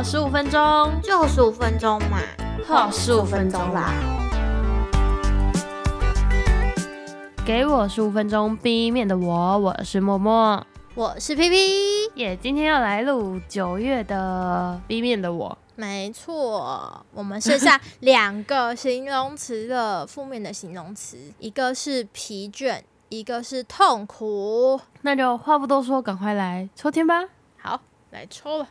[0.00, 2.22] 好十五分钟，就十五分钟嘛，
[2.66, 3.92] 好十五分钟啦。
[7.44, 12.34] 给我十五分钟 B 面的我，我是默默，我是 P P，耶！
[12.34, 22.80] 今天要来录九月的 B 面的我，没错，我们剩下两个形容词的负面的形容词，一个是疲倦，
[23.10, 24.80] 一个是痛苦。
[25.02, 27.28] 那就话不多说，赶快来抽签吧。
[27.58, 28.66] 好，来抽了。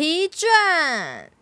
[0.00, 0.46] 疲倦，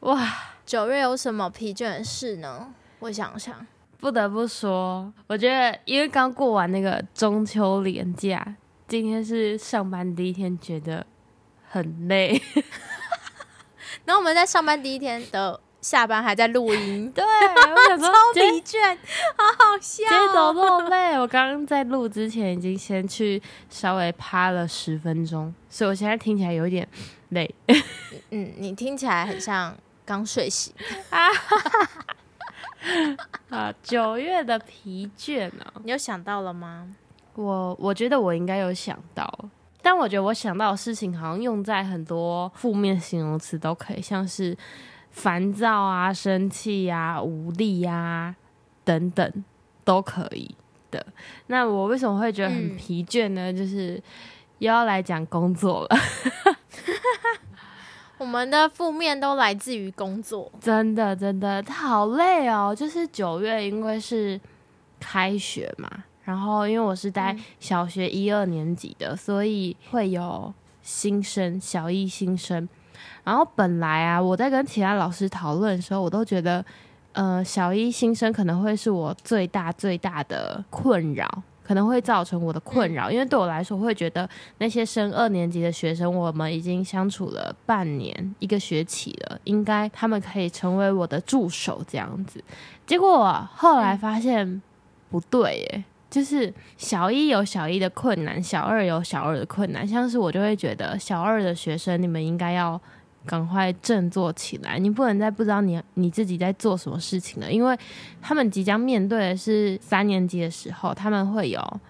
[0.00, 0.20] 哇，
[0.66, 2.74] 九月有什么疲倦的事呢？
[2.98, 3.64] 我想想。
[4.00, 8.56] 不得不说，我觉得因为刚过完那个中秋连假，
[8.88, 11.06] 今天是上班第一天，觉得
[11.68, 12.42] 很累。
[14.04, 18.98] 然后我们在上班第一天的下班还在录音， 对，我想说超疲倦，
[19.36, 20.02] 好好笑。
[20.08, 21.16] 今天怎么那么累？
[21.16, 23.40] 我刚刚在录之前已经先去
[23.70, 26.88] 稍微趴了十分钟，所以我现在听起来有一点
[27.30, 27.52] 累。
[28.30, 30.72] 嗯，你听起来很像刚睡醒
[31.10, 31.28] 啊。
[33.50, 35.64] 啊，九月的疲倦呢？
[35.84, 36.94] 你有想到了吗？
[37.34, 39.32] 我我觉得我应该有想到，
[39.80, 44.56] 但我觉得我想到的事情好像用在很多负面形容词都可以，像是
[45.10, 48.34] 烦躁啊、生气呀、无力呀
[48.84, 49.44] 等等
[49.84, 50.54] 都可以
[50.90, 51.04] 的。
[51.46, 53.52] 那我为什么会觉得很疲倦呢？
[53.52, 54.02] 就是
[54.58, 55.96] 又要来讲工作了。
[58.18, 62.74] 我们的负面都来自于工作，真的真的好累哦。
[62.76, 64.38] 就是九月，因为是
[64.98, 65.88] 开学嘛，
[66.24, 70.52] 然后因为我是在小学一二年级的，所以会有
[70.82, 72.68] 新生小一新生。
[73.22, 76.64] 然后本来啊，我在跟其他老师讨论的时候，我都觉得，
[77.12, 81.26] 呃，小一新生可能会是我最大最大的困扰。
[81.68, 92.42] 可能会造成我的困扰，因为对我来说，会觉得那些升二年级的学生，我们已经相处了半年、一个学期了，应该他们可以成为我的助手这样子。
[92.86, 94.62] 结果后来发现
[95.10, 102.80] 不对，耶，就是小一有小一的困难，小二有小二的困难，像是我就会觉得小二的学生，你们应该要。
[103.28, 104.78] 赶快振作起来！
[104.78, 107.78] 你不能再不知道你你自己在做什么事情了，因为
[108.22, 111.80] 他们即将面对的是三年级的时候，他们会有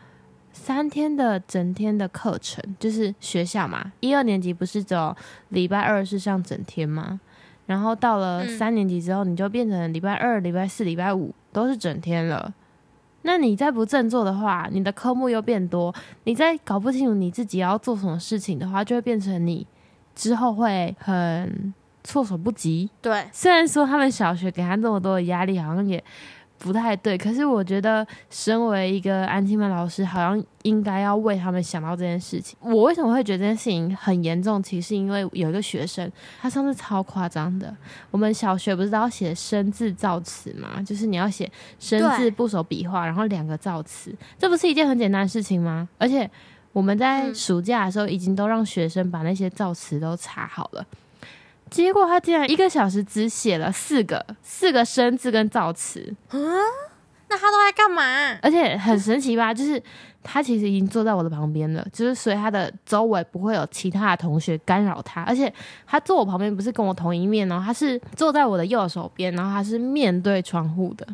[0.53, 3.93] 三天的整天的课程，就是学校嘛。
[4.00, 5.16] 一二年级不是只有
[5.50, 7.21] 礼拜二是上整天吗？
[7.66, 12.53] 然后到了三年级之后，你就变成礼拜二、礼拜四、礼拜五都是整天了。
[13.22, 15.94] 那你再不振作的话，你的科目又变多，
[16.25, 19.66] 你再搞不清楚你自己要做什么事情的话，就会变成你。
[20.19, 22.91] 之后会很措手不及。
[23.01, 26.03] 对，虽然说他们小学给他这么多的压力，好像也
[26.59, 27.17] 不太对。
[27.17, 32.59] 可是我觉得，身为一个安亲班老师，好像应该要为他们想到这件事情。
[32.61, 34.61] 我为什么会觉得这件事情很严重？
[34.61, 37.73] 其实因为有一个学生，他上次超夸张的。
[38.11, 40.83] 我们小学不是都要写生字造词吗？
[40.83, 45.89] 就是你要写生字部首笔画，然后两个造词，这不是一件很简单的事情吗？
[45.97, 46.28] 而且。
[46.73, 50.87] 我们在暑假的时候已经都让学生把那些造词都查好了，
[51.71, 56.39] 结果他竟然一个小时只写了四个四个生字跟造词啊！
[57.31, 58.39] 那他都在干嘛？
[58.41, 59.83] 而且很神奇吧， 就是
[60.23, 65.53] 他其实已经坐在我的旁边了，就是所以他的周围不会有其他的同学干扰他，而且
[65.87, 71.07] 他坐我旁边不是跟我同一面哦，他是坐在我的右手边，然后他是面对窗户的。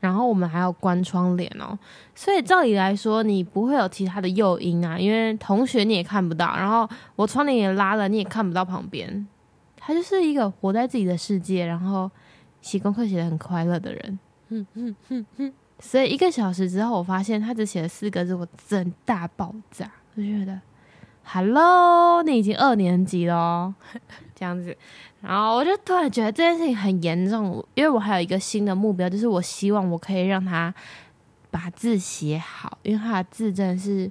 [0.00, 1.78] 然后我们还要关窗帘哦，
[2.14, 9.28] 所以照理来说，你不会有其他的诱因啊，因为同学你也看不到，然后我窗帘也拉了，你也看不到旁边。
[9.76, 12.10] 他就是一个活在自己的世界，然后
[12.60, 14.18] 写功课写的很快乐的人。
[14.48, 15.52] 嗯嗯嗯嗯。
[15.78, 20.60] 所以一个小时之后，我发现他只写了四个字，我真大爆炸，我觉得。
[21.22, 23.74] Hello，你已经二年级了，
[24.40, 24.74] 这样子，
[25.20, 30.74] 然后我就突然觉得这件事情很严重，因为我还有一个新的目标，就是我希望我可以让他
[31.50, 34.10] 把字写好，因为他的字真的是，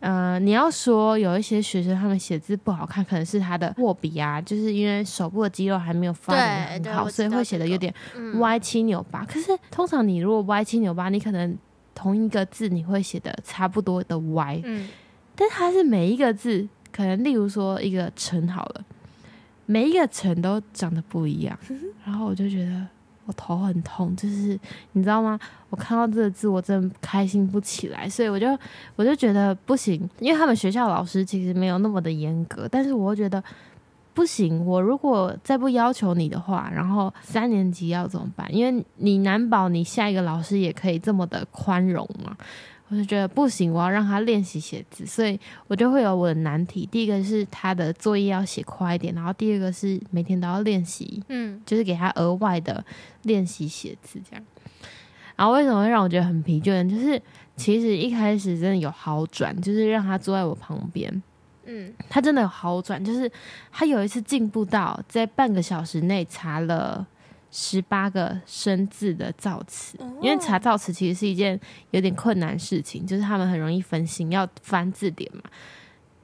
[0.00, 7.94] 嗯，你要说有一些学生他们写字不好看，可能是他的握笔啊，就是因为手部的肌肉还没有发展很好，所以会写的有点
[8.40, 9.24] 歪七扭八。
[9.24, 11.56] 可是通常你如果歪七扭八，你可能
[11.94, 14.60] 同一个字你会写的差不多的歪。
[15.34, 18.84] 但他是每一个字，可能例如说一个“成”好了，
[19.70, 21.56] 每一个“城”都长得不一样，
[22.04, 22.84] 然后我就觉得
[23.24, 24.58] 我头很痛，就是
[24.92, 25.38] 你知道吗？
[25.68, 28.58] 我看到这个字，我真的开心不起来，所以我就
[28.96, 33.40] 我就觉得不行，因为他们学校老师其实没有那么的严格，但是我觉得
[34.12, 38.52] 不行，我如果再不要求你的话，然后三年级要怎么办？
[38.52, 42.36] 因为你难保你下一个老师也可以这么的宽容嘛。
[42.90, 45.38] 我就觉得不行，我要让他练习写字，所以
[45.68, 46.84] 我就会有我的难题。
[46.90, 52.84] 第一个是他的作业要写快一点，然后第二个是每天都要练习，嗯就是给他额外的
[53.22, 54.44] 练习写字这样。
[55.36, 56.86] 然后为什么会让我觉得很疲倦？
[56.90, 57.22] 就是
[57.56, 61.22] 其实一开始真的有好转，就是让他坐在我旁边，
[61.66, 63.30] 嗯，他真的有好转，就是
[63.70, 67.06] 他有一次进步到在半个小时内查了
[67.50, 71.58] 十八个生字的造词，因为查造词其实是一件
[71.90, 75.42] 有点困难的事情，就是他们很容易分心，要翻字典嘛。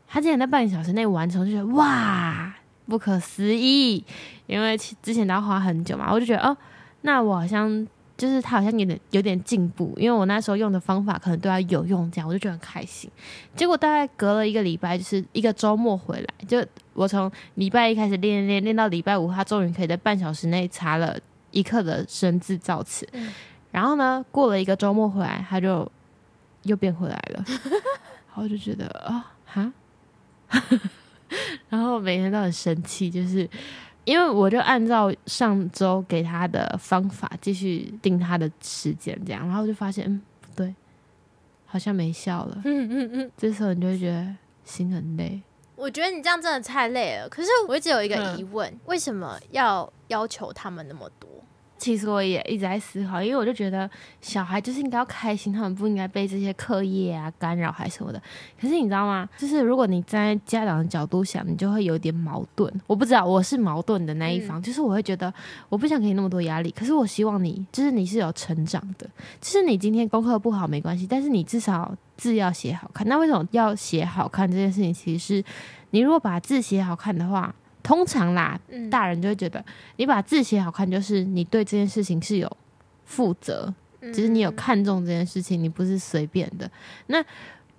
[0.07, 2.55] 他竟然在半个小时内完成，就觉得哇，
[2.87, 4.05] 不可思议！
[4.47, 6.57] 因为之前都要花很久嘛，我就觉得哦，
[7.03, 7.87] 那我好像。
[8.19, 13.11] 就是他好像有点有点进步，因为我那时候用的方法可能对他有用，这样我就觉得很开心。
[13.55, 16.65] 结果大概隔了一个礼拜，就是一个周末回来，就
[16.97, 21.17] 我从礼拜一开始练练练到礼拜五，他终于可以在半小时内查了
[21.51, 23.07] 一课的生字造词。
[23.13, 23.33] 嗯
[23.71, 25.91] 然后呢，过了一个周末回来，他就
[26.63, 27.45] 又变回来了，
[28.27, 29.73] 然后我就觉得啊哈，
[31.69, 33.49] 然后每天都很生气，就是。
[34.07, 40.73] 因为我就按照上周给他的方法继续定他的时间，这样，然后我就发现，嗯，不对，
[41.67, 42.63] 好像没效了。
[42.65, 45.43] 嗯嗯嗯，这时候你就会觉得心很累。
[45.77, 47.29] 我觉得你这样真的太累了。
[47.29, 51.26] 可是我一直有一个疑问，为什么要要求他们那么多？
[51.79, 53.89] 其实我也一直在思考，因为我就觉得
[54.21, 58.21] 小孩就是应该要开心，他们不应该被这些课业啊干扰还是什么的。
[58.61, 59.29] 可是你知道吗？
[59.37, 62.73] 就是如果你站在家长的角度想，你就会有点矛盾。
[62.87, 65.33] 我不知道我是矛盾的那一方，就是我会觉得
[65.69, 69.07] 我不想给你那么多压力，可是我希望你就是你是有成长的，
[69.41, 73.07] 就是你今天功课不好没关系，但是你至少字要写好看。
[73.07, 74.95] 那为什么要写好看这件事情？
[74.95, 75.45] 其实是
[75.91, 77.55] 你如果把字写好看的话。
[77.87, 82.57] 通常啦，嗯大人就会觉得你把字写好看，就是你对这件事情是有
[83.05, 86.69] 负责，嗯只是你有看重这件事情，你不是随便的。
[87.07, 87.25] 那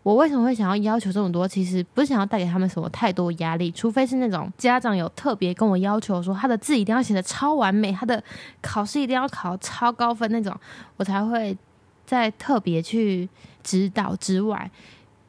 [0.04, 1.46] 我为什么会想要要求这么多？
[1.46, 8.24] 其实不是想要带给他们什么太多压力，除非是那种家长有特别跟我要求说他的字一定要写的超完美，他的
[8.62, 10.58] 考试一定要考超高分那种，
[10.96, 11.58] 我才会
[12.06, 13.28] 再特别去
[13.62, 14.72] 指导之外，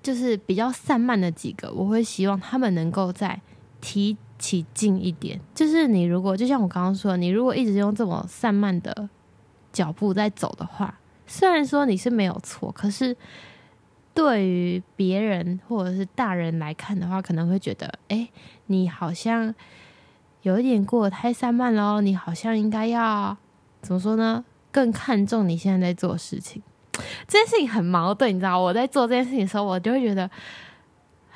[0.01, 3.41] 就是比较散漫的几个，我会希望他们能够在
[3.81, 5.41] 提起劲一点。
[5.55, 9.09] 就是你如果就像我刚刚说，你如果一直用这么散漫的
[9.73, 13.17] 脚步在走的话，虽然说你是没有错，可是
[14.15, 18.29] 对于别人或者是大人来看的话，可能会觉得，哎、
[18.67, 19.55] 你好像
[20.43, 23.37] 有一点过得太散漫了，你好像应该要
[23.83, 24.45] 怎么说呢？
[24.71, 26.63] 更看重你现在在做事情。
[27.29, 30.29] 这件事情很矛盾，你知道，我在做这件事情的时候，我就会觉得，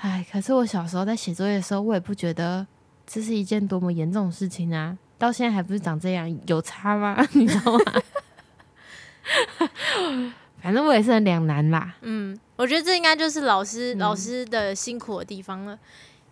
[0.01, 2.67] 哎，可是我小时候在写作业的时候，我也不觉得
[3.07, 4.97] 这是一件多么严重的事情啊。
[5.19, 7.17] 到现在还不是长这样，有差吗？
[7.33, 8.03] 你知道吗？
[10.61, 11.95] 反正我也是很两难啦。
[12.03, 15.79] 嗯，我觉得这应该就是老师、嗯老师的辛苦的地方了。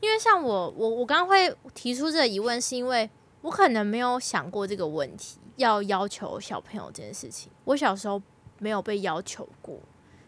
[0.00, 3.08] 因为像我，我我刚刚会提出这个疑问，是因为
[3.42, 7.50] 我可能没有想过这个问题，要要求小朋友这件事情。
[7.64, 8.20] 我小时候
[8.58, 9.78] 没有被要求过，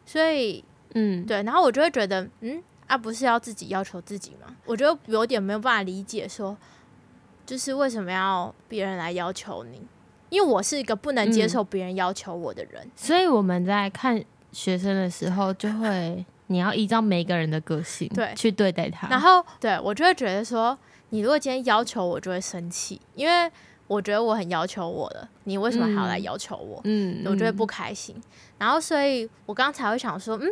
[0.04, 4.54] 所以嗯，对，然后我就会觉得，嗯，啊，不是要自己要求自己吗？
[4.66, 6.56] 我觉得有点没有办法理解说，
[7.46, 9.80] 就是为什么要别人来要求你？
[10.28, 12.90] 因为我是一个不能接受别人要求我的人。
[12.96, 19.08] 所以我们在看学生的时候，就会你要依照每个人的个性对去对待他。
[19.08, 20.76] 然后对我就会觉得说，
[21.10, 23.50] 你如果今天要求我，就会生气，因为
[23.86, 26.80] 我觉得我很要求我的，你为什么还要来要求我？
[26.84, 28.16] 嗯，我就会嗯不开心。
[28.58, 30.48] 然后，所以我刚才会想说，嗯，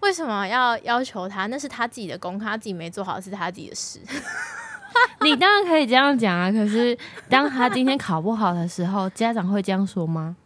[0.00, 1.46] 为什么要要求他？
[1.46, 4.00] 那是他自己的功课，他自己没做好是他自己的事。
[5.20, 6.96] 你当然可以这样讲啊，可是
[7.28, 10.36] 当他今天考不好的时候，家长会这样说吗？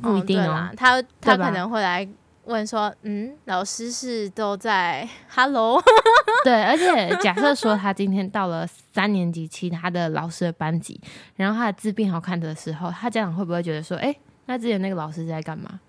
[0.00, 0.72] 不一定哦嗯对啦。
[0.76, 2.06] 他他可能会来
[2.44, 5.80] 问说，嗯，老师是都在 Hello，
[6.44, 11.00] 对，而且假设说他今天到了三年级其他的老师的班级，
[11.36, 14.14] 然后他的字变好看的时候，他家长会不会觉得说，哎、
[14.46, 15.80] 那之前那个老师在干嘛？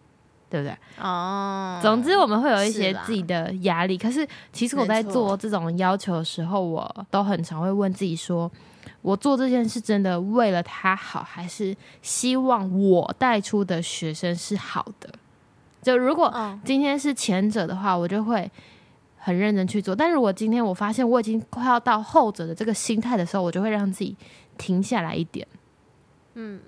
[0.52, 0.78] 对不对？
[1.02, 3.98] 哦，总之，我们会有一些自己的压力。
[3.98, 8.52] 可是，其实我在做这种要求的时候，我都很常会问自己说：
[9.02, 15.10] 我做这件事真的为了他好，还是希望我带出的学生是好的？
[15.82, 18.52] 就如果嗯今天是前者的话，我就会
[19.18, 19.96] 很认真去做。
[19.96, 24.16] 但如果今天我发现我已经快要到后者的这个心态的时候，我就会让自己
[24.58, 25.48] 停下来一点。
[26.36, 26.60] 嗯，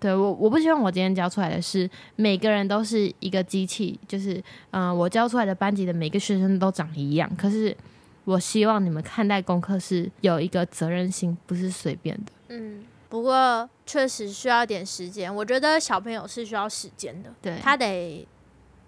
[0.00, 4.34] 对我，我不希望我今天教出来的是每个人都是一个机器，就是
[4.70, 7.30] 嗯、呃我教出来的班级的每个学生都长一样。
[7.36, 7.76] 可是
[8.24, 12.32] 我希望你们看待功课是有一个责任心，不是随便的。
[12.48, 15.34] 嗯，不过确实需要点时间。
[15.34, 18.26] 我觉得小朋友是需要时间的，对，他得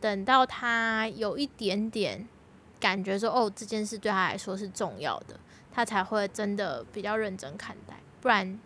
[0.00, 2.26] 等到他有一点点
[2.78, 5.38] 感觉说，哦，这件事对他来说是重要的，
[5.72, 7.96] 他才会真的比较认真看待。
[8.20, 8.58] 不然，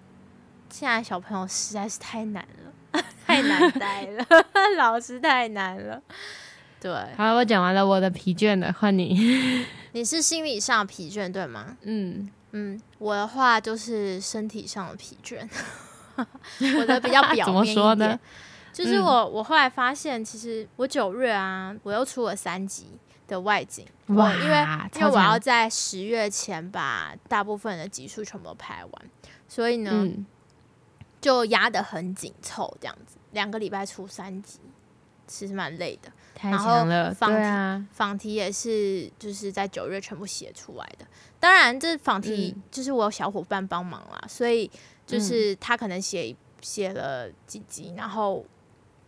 [0.76, 4.26] 现在小朋友实在是太难了， 太难带了，
[4.76, 6.02] 老师太难了。
[6.80, 9.64] 对，好，我讲完了我的疲倦了，换你。
[9.92, 11.76] 你是心理上疲倦对吗？
[11.82, 15.48] 嗯嗯，我的话就是身体上的疲倦，
[16.16, 18.18] 我的比较表怎么面说呢。
[18.72, 22.88] 就是嗯我，我后来发现，其实我九月啊，我又出了三集
[23.28, 24.66] 的外景，我哇因为
[24.96, 29.02] 因为我要在十月前把大部分的集数全部都拍完，
[29.46, 30.26] 所以呢，嗯，
[31.24, 34.60] 就压得很紧凑，这样子，两个礼拜出三集，
[35.26, 36.12] 其实蛮累的。
[36.34, 41.06] 太然后强了，放题对啊，访题也是就是在九月全部写出来的。
[41.40, 44.70] 当然，这访题嗯就是我有小伙伴帮忙啦，所以
[45.06, 48.44] 就是他可能写写了几集，然后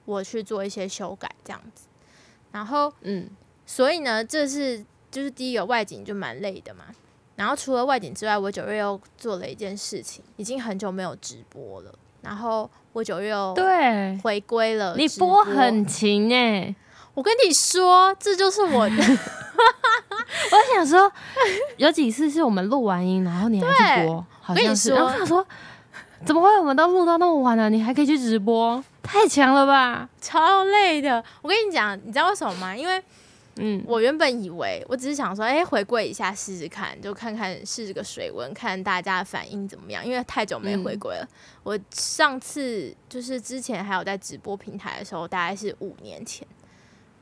[0.07, 1.87] 我去做一些修改这样子。
[2.51, 3.29] 然后，嗯
[3.67, 6.87] 所以呢，这是就是第一个外景就蛮累的嘛。
[7.35, 11.95] 然后除了外景之外，我九月又做了一件事情，已经很久没有直播了。
[12.27, 16.75] 然后我九月又对，回归了你播播很勤哎、
[17.15, 18.97] 我跟你说，这就是我的。
[20.51, 21.11] 我想说，
[21.79, 24.89] 有几次是我们录完音，然后你还去播，好跟你像是。
[24.91, 25.47] 说然后我想说，
[26.25, 28.83] 怎么会我们都录到那么晚了，你还可以去直播？
[29.03, 30.09] 太强了吧！
[30.21, 31.23] 超累的。
[31.41, 32.77] 我跟你讲，你知道为什么吗？
[32.77, 33.01] 因为
[33.57, 40.07] 嗯，我原本以为，我只是想说，哎、回归一下试试看，就看看试个水温，看大家的反应怎么样。
[40.07, 41.29] 因为太久没回归了，
[41.63, 46.47] 我上次就是之前还有在直播平台的时候，大概是五年前，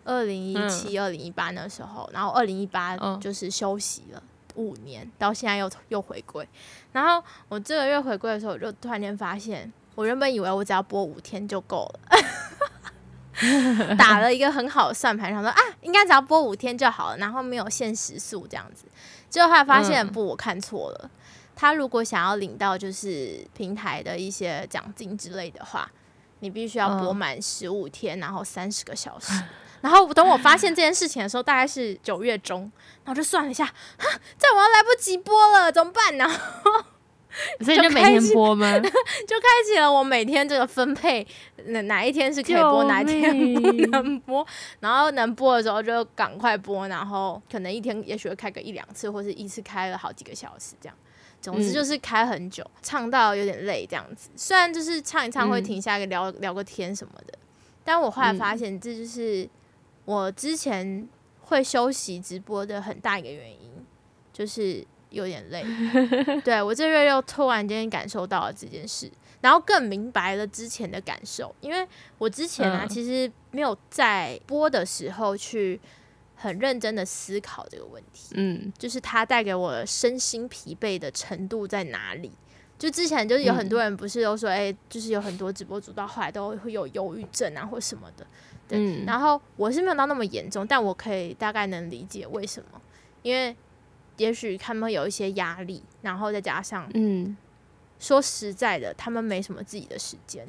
[0.04, 3.18] 二零一七、二零一八那时候，然后二零一八嗯。
[3.20, 4.22] 就是休息了。
[4.56, 6.48] 五年到现在又又回归，
[6.92, 12.18] 然后我这个月回归的时候，我就突然间发现，我原本以为我只要播五天就够了，
[13.98, 18.84] 打了一个很好的算盘，想说啊，应该只要播五天就好了，然后没有限时数这样子。
[19.28, 21.10] 结果后来发现嗯不，我看错了。
[21.56, 25.90] 他如果想要领到就是平台的一些奖金之类的话，
[26.40, 29.32] 你必须要播嗯满十五天，然后三十个小时。
[29.80, 32.62] 然后等我发现这件事情的时候，大概是九月中，
[33.04, 36.26] 然后就算了一下，哈，这样我要来不及播了，怎么办呢？
[37.60, 38.72] 所以就每天播吗？
[38.78, 41.26] 就开启了我每天这个分配，
[41.66, 44.46] 哪哪一天是可以播，哪一天不能播，
[44.80, 50.96] 然后能播的时候就赶快播，然后可能一天也许会开个一两次，或是一次开了好几个小时这样。
[51.40, 54.30] 总之嗯就是开很久，唱到有点累这样子。
[54.34, 57.34] 虽然就是唱一唱会嗯停下来聊、聊个天什么的，
[57.84, 59.46] 但我后来嗯发现这就是
[60.06, 61.06] 我之前
[61.42, 63.70] 会休息直播的很大一个原因，
[64.32, 64.82] 就是
[65.14, 65.64] 有点累。
[66.44, 71.86] 对我这月又突然间感受到了这件事，然后更明白了之前的感受，因为
[72.18, 72.88] 我之前啊、嗯。
[72.88, 75.80] 其实没有在播的时候去
[76.34, 78.72] 很认真的思考这个问题，嗯。
[78.76, 82.32] 就是它带给我身心疲惫的程度在哪里。
[82.76, 88.26] 就之前就是有很多人不是都说，哎、就是有很多直播主到后来都会有忧郁症啊或什么的，
[88.66, 89.06] 对，嗯。
[89.06, 92.80] 然后我是没有到那么严重，但我可以大概能理解为什么，
[93.22, 93.56] 因为
[94.16, 97.36] 也许他们有一些压力，然后再加上嗯
[97.98, 100.46] 说实在的，他们没什么自己的时间。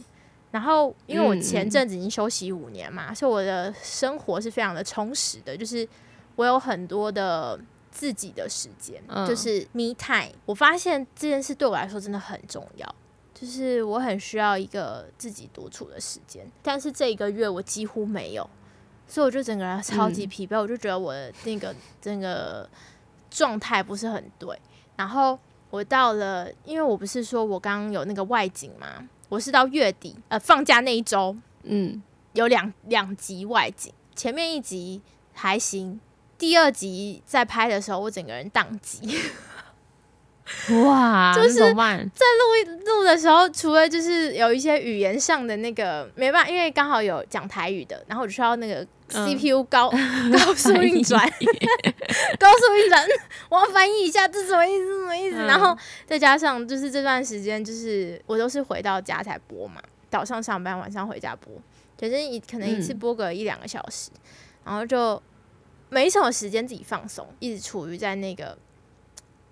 [0.51, 5.85] 然后，因为我嗯前阵子已经休息五年嘛，所以我的生活是非常的充实的，就是
[6.37, 7.59] 我有很多的
[7.91, 10.31] 自己的时间，嗯就是 me time。
[10.45, 12.95] 我发现这件事对我来说真的很重要，
[13.33, 16.49] 就是我很需要一个自己独处的时间。
[16.61, 18.49] 但是这一个月我几乎没有，
[19.05, 22.69] 所以我就整个人超级嗯疲惫，我就觉得我的那个整个
[23.35, 24.57] 状态不是很对。
[24.95, 25.37] 然后
[25.69, 32.01] 我到了，因为我不是说我刚刚有那个外景嘛，我是到月底呃放假那一周嗯，
[32.31, 35.01] 有两两集外景，前面一集
[35.33, 35.99] 还行，
[36.37, 39.19] 第二集在拍的时候我整个人宕机。
[40.85, 42.11] 哇，就是那怎么办？
[42.85, 49.89] 录的时候，除了就是有一些语言上的那个没办法，因为刚好有讲台语的，然后我就需要那个嗯 CPU 高、
[50.31, 51.27] 高速运转，
[52.39, 53.09] 高速运转，嗯
[53.49, 54.85] 我要翻译一下这什么意思？
[54.85, 55.37] 什么意思？
[55.37, 55.75] 嗯然后
[56.05, 61.53] 再加上就是这段时间，就是我都是回到家才播嘛，早上上班，晚上回家播，
[61.99, 64.11] 可是一可能一次嗯播个一两个小时，
[64.63, 65.21] 然后就
[65.89, 68.57] 没什么时间自己放松，一直处于在那个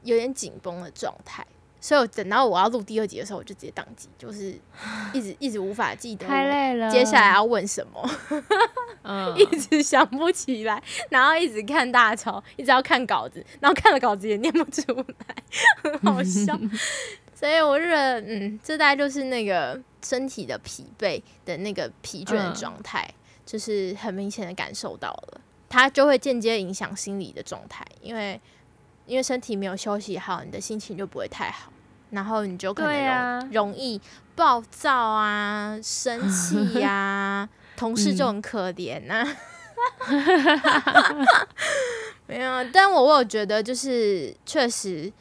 [0.03, 1.45] 有点紧绷的状态。
[1.79, 4.57] 所以我等到我要录第二集的时候，我就直接宕机，就是
[5.13, 6.89] 一直一直无法记得太累了。
[6.89, 8.09] 接下来，要问什么，
[9.03, 15.35] 嗯， 一直想不起来，然后一直看大潮，一直要看稿子，然后看了稿子也念不出来，
[15.83, 16.57] 很好笑。
[17.35, 23.05] 所以我就觉得，嗯，这大概就是那个身体的疲惫的那个疲倦的嗯状态。
[23.45, 28.39] 就是很明显的感受到了，它就会间接影响心理的状态，因为
[29.05, 31.71] 因为身体没有休息好，你的心情就不会太好，
[32.11, 33.39] 然后你就可能容、啊。
[33.51, 33.99] 容易
[34.35, 39.23] 暴躁啊、生气呀、 同事就很可怜呐、
[42.27, 45.11] 没有，但我我有觉得就是确实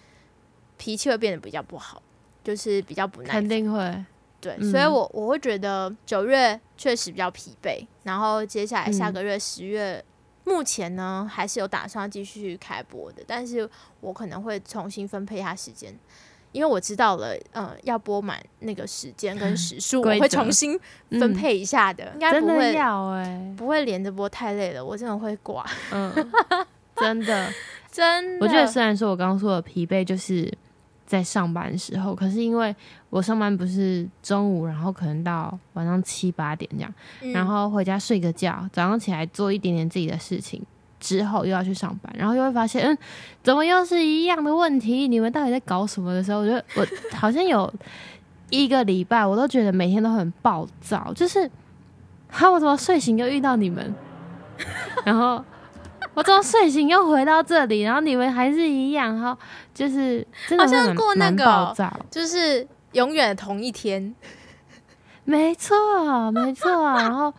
[0.78, 2.00] 脾气会变得比较不好，
[2.44, 3.48] 就是比较不耐肯烦。
[3.48, 4.04] 定会。
[4.40, 4.70] 对，嗯。
[4.70, 9.12] 所以我我会觉得九月确实比较疲惫，然后接下来下嗯。
[9.12, 10.02] 个月十月，
[10.52, 13.68] 目前呢还是有打算继续开播的，但是
[14.00, 15.98] 我可能会重新分配一下时间。
[16.52, 20.78] 因为我知道了，嗯，要播满那个时间跟时数，我会重新
[21.08, 26.12] 分嗯配一下的，应该不会要哎、不会连着播太累了，我真的会挂，嗯，
[26.96, 27.50] 真的。
[27.90, 28.44] 真的。
[28.44, 30.52] 我觉得虽然说我刚刚说的疲惫就是
[31.12, 32.74] 在上班的时候，可是因为
[33.10, 40.62] 我上班不是中午，然后可能到晚上七八点这样，嗯然后回家睡个觉，早上起来做一点点自己的事情。
[40.98, 42.96] 之后又要去上班，然后又会发现，嗯，
[43.42, 45.08] 怎么又是一样的问题？
[45.08, 47.70] 你们到底在搞什么的时候，我觉得我好像有
[48.50, 51.50] 一个礼拜，我都觉得每天都很暴躁，就是，
[52.30, 53.92] 哈，我怎么睡醒又遇到你们，
[55.04, 55.44] 然后
[56.14, 59.36] 我怎么睡醒又回到这里，然后你们还是一样，然后
[59.72, 61.74] 就是真的好像过那个，
[62.10, 64.14] 就是永远的同一天，
[65.24, 66.70] 没错，没错。
[66.92, 67.32] 然后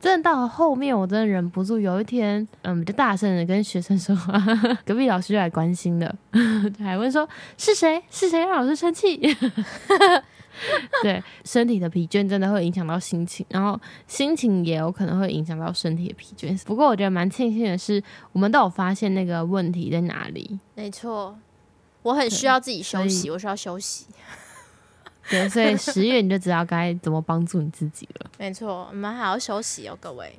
[0.00, 4.34] 真的到了后面，我真的忍不住，有一天，嗯，就大声的跟学生说话，
[4.84, 6.14] 隔壁老师就来关心了，
[6.78, 8.02] 就还问说是谁？
[8.10, 9.20] 是谁让老师生气？
[11.02, 16.56] 对，身体的疲倦真的会影响到心情，然后心情也有可能会影响到身体的疲倦。
[16.64, 20.58] 不过我觉得蛮庆幸的是，我们都有发现那个问题在哪里。
[20.74, 21.38] 没错。
[22.02, 24.06] 我很需要自己休息，我需要休息。
[25.28, 28.30] 对，所以十月你就知道该怎么帮助你自己了。
[28.38, 30.38] 没错，我们还要休息哦，各位。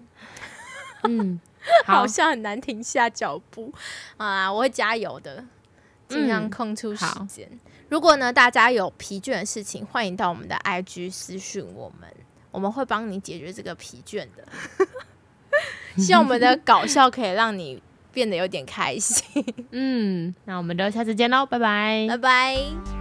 [1.04, 1.40] 嗯，
[1.86, 3.72] 好好，像很难停下脚步
[4.18, 4.52] 啊！
[4.52, 5.44] 我会加油的，
[6.08, 7.48] 尽量嗯空出时好间。
[7.90, 12.08] 如果呢，大家有疲倦的事情，欢迎到我们的 IG 私讯我们，
[12.52, 14.48] 我们会帮你解决这个疲倦的。
[15.98, 17.82] 希望我们的搞笑可以让你
[18.14, 19.44] 变得有点开心。
[19.72, 22.99] 嗯，那我们就下次见喽，拜拜拜拜。